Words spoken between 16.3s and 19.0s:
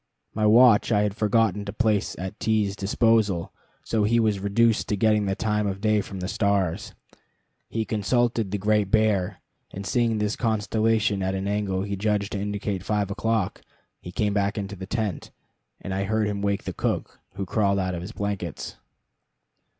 wake the cook, who crawled out of his blankets.